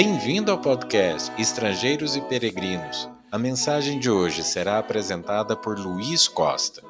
[0.00, 3.10] Bem-vindo ao podcast Estrangeiros e Peregrinos.
[3.32, 6.80] A mensagem de hoje será apresentada por Luiz Costa.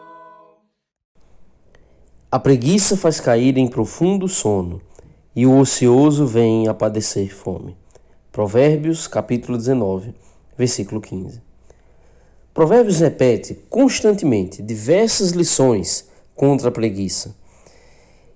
[2.31, 4.83] A preguiça faz cair em profundo sono,
[5.35, 7.75] e o ocioso vem a padecer fome.
[8.31, 10.15] Provérbios, capítulo 19,
[10.59, 11.41] versículo 15.
[12.53, 17.35] Provérbios repete constantemente diversas lições contra a preguiça.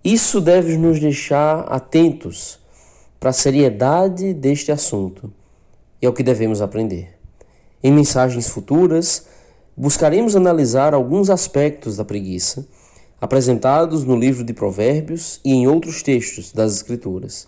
[0.03, 2.62] Isso deve nos deixar atentos
[3.23, 5.33] para a seriedade deste assunto
[6.03, 7.17] e ao que devemos aprender.
[7.81, 9.29] Em mensagens futuras,
[9.77, 12.67] buscaremos analisar alguns aspectos da preguiça
[13.21, 17.47] apresentados no livro de Provérbios e em outros textos das Escrituras,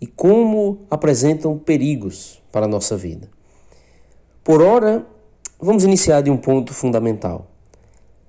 [0.00, 3.28] e como apresentam perigos para a nossa vida.
[4.44, 5.04] Por ora,
[5.58, 7.50] vamos iniciar de um ponto fundamental: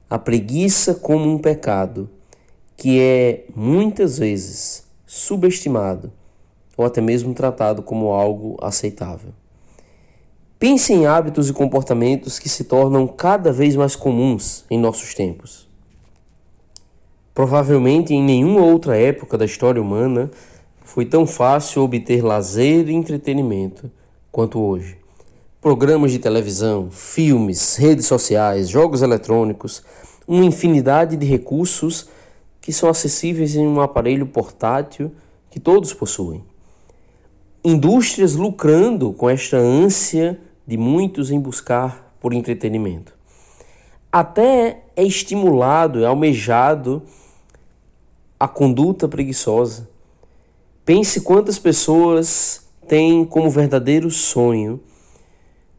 [0.09, 2.09] a preguiça como um pecado
[2.75, 6.12] que é muitas vezes subestimado
[6.77, 9.31] ou até mesmo tratado como algo aceitável.
[10.57, 15.68] Pense em hábitos e comportamentos que se tornam cada vez mais comuns em nossos tempos.
[17.34, 20.31] Provavelmente em nenhuma outra época da história humana
[20.81, 23.91] foi tão fácil obter lazer e entretenimento
[24.31, 24.98] quanto hoje.
[25.59, 29.84] Programas de televisão, filmes, redes sociais, jogos eletrônicos,
[30.27, 32.07] uma infinidade de recursos
[32.62, 35.12] que são acessíveis em um aparelho portátil
[35.49, 36.43] que todos possuem
[37.66, 43.16] indústrias lucrando com esta ânsia de muitos em buscar por entretenimento.
[44.12, 47.02] Até é estimulado, é almejado
[48.40, 49.90] a conduta preguiçosa.
[50.86, 54.80] Pense quantas pessoas têm como verdadeiro sonho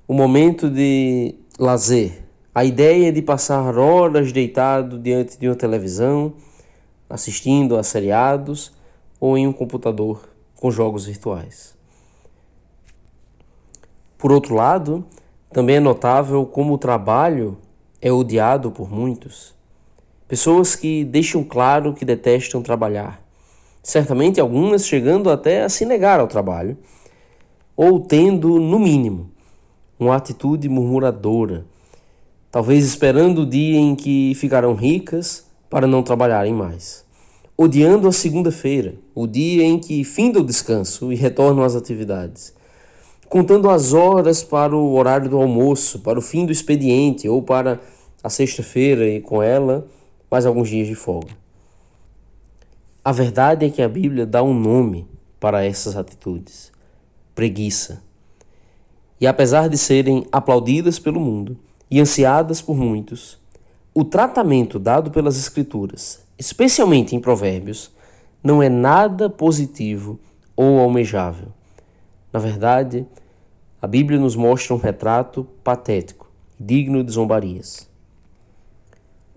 [0.09, 6.35] o momento de lazer, a ideia de passar horas deitado diante de uma televisão,
[7.09, 8.73] assistindo a seriados
[9.21, 11.76] ou em um computador com jogos virtuais.
[14.19, 15.05] Por outro lado,
[15.53, 17.59] também é notável como o trabalho
[18.01, 19.55] é odiado por muitos.
[20.27, 23.23] Pessoas que deixam claro que detestam trabalhar.
[23.83, 26.77] Certamente algumas chegando até a se negar ao trabalho,
[27.77, 29.31] ou tendo, no mínimo,
[29.99, 31.67] uma atitude murmuradora,
[32.51, 37.05] talvez esperando o dia em que ficarão ricas para não trabalharem mais.
[37.57, 42.57] Odiando a segunda-feira, o dia em que finda o descanso e retornam às atividades
[43.29, 47.81] contando as horas para o horário do almoço, para o fim do expediente ou para
[48.23, 49.87] a sexta-feira e com ela
[50.31, 51.37] mais alguns dias de folga.
[53.05, 55.07] A verdade é que a Bíblia dá um nome
[55.39, 56.73] para essas atitudes:
[57.35, 58.03] preguiça.
[59.21, 61.57] E apesar de serem aplaudidas pelo mundo
[61.91, 63.39] e ansiadas por muitos,
[63.95, 67.91] o tratamento dado pelas Escrituras, especialmente em Provérbios,
[68.43, 70.21] não é nada positivo
[70.55, 71.49] ou almejável.
[72.37, 73.07] Na verdade,
[73.81, 76.31] a Bíblia nos mostra um retrato patético,
[76.61, 77.89] digno de zombarias.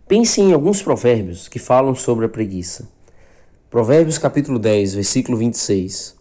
[0.06, 2.90] Pense em alguns provérbios que falam sobre a preguiça.
[3.70, 6.14] Provérbios capítulo 10, versículo 26.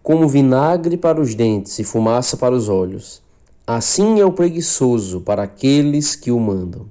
[0.00, 3.20] Como vinagre para os dentes e fumaça para os olhos,
[3.66, 6.86] assim é o preguiçoso para aqueles que o mandam.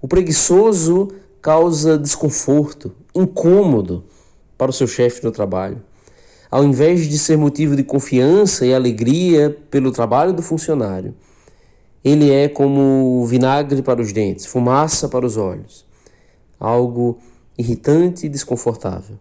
[0.00, 1.08] O preguiçoso
[1.42, 4.04] causa desconforto, incômodo
[4.56, 5.82] para o seu chefe no trabalho
[6.50, 11.14] ao invés de ser motivo de confiança e alegria pelo trabalho do funcionário,
[12.02, 15.84] ele é como vinagre para os dentes, fumaça para os olhos,
[16.58, 17.18] algo
[17.56, 19.18] irritante e desconfortável.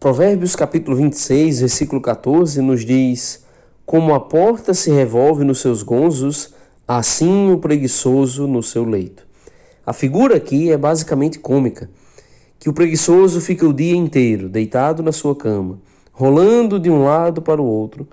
[0.00, 3.44] Provérbios capítulo 26, versículo 14 nos diz:
[3.86, 6.54] Como a porta se revolve nos seus gonzos,
[6.88, 9.24] assim o preguiçoso no seu leito.
[9.86, 11.88] A figura aqui é basicamente cômica
[12.62, 15.80] que o preguiçoso fica o dia inteiro deitado na sua cama,
[16.12, 18.06] rolando de um lado para o outro,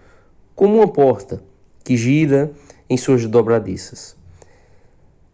[0.56, 1.44] como uma porta
[1.84, 2.52] que gira
[2.90, 4.18] em suas dobradiças.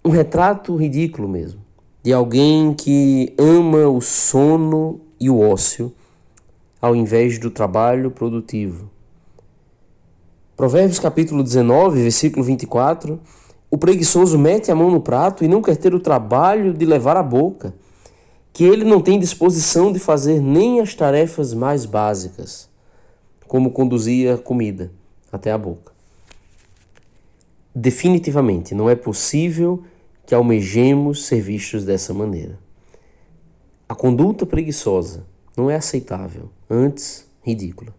[0.04, 1.62] Um retrato ridículo mesmo,
[2.04, 5.94] de alguém que ama o sono e o ócio
[6.82, 8.90] ao invés do trabalho produtivo.
[10.58, 13.18] Provérbios capítulo 19, versículo 24,
[13.72, 17.16] o preguiçoso mete a mão no prato e não quer ter o trabalho de levar
[17.16, 17.74] a boca
[18.56, 22.69] que ele não tem disposição de fazer nem as tarefas mais básicas,
[23.50, 24.94] como conduzir a comida
[25.30, 25.92] até a boca.
[27.75, 29.84] Definitivamente não é possível
[30.25, 32.57] que almejemos ser vistos dessa maneira.
[33.90, 35.25] A conduta preguiçosa
[35.58, 37.94] não é aceitável, antes ridícula.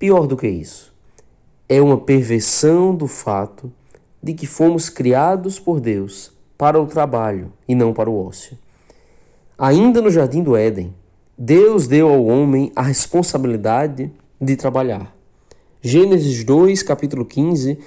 [0.00, 0.92] Pior do que isso,
[1.68, 3.72] é uma perversão do fato
[4.20, 8.58] de que fomos criados por Deus para o trabalho e não para o ócio.
[9.64, 10.92] Ainda no jardim do Éden,
[11.38, 14.10] Deus deu ao homem a responsabilidade
[14.40, 15.16] de trabalhar.
[15.80, 17.78] Gênesis 2, capítulo 15.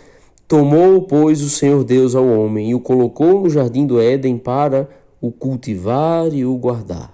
[0.48, 4.90] Tomou, pois, o Senhor Deus ao homem e o colocou no jardim do Éden para
[5.20, 7.14] o cultivar e o guardar.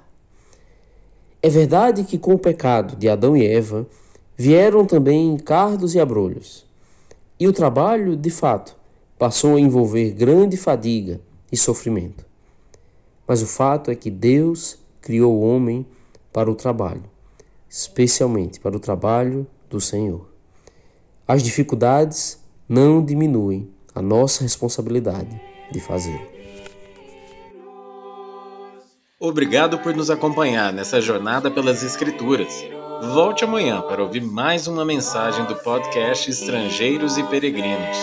[1.42, 3.88] É verdade que com o pecado de Adão e Eva
[4.38, 6.68] vieram também cardos e abrolhos.
[7.40, 8.78] E o trabalho, de fato,
[9.18, 11.20] passou a envolver grande fadiga
[11.52, 12.30] e sofrimento.
[13.32, 15.88] Mas o fato é que Deus criou o homem
[16.34, 17.06] para o trabalho,
[17.70, 20.28] especialmente para o trabalho do Senhor.
[21.26, 25.42] As dificuldades não diminuem a nossa responsabilidade
[25.72, 26.20] de fazer.
[29.18, 32.66] Obrigado por nos acompanhar nessa jornada pelas Escrituras.
[33.14, 37.98] Volte amanhã para ouvir mais uma mensagem do podcast Estrangeiros e Peregrinos.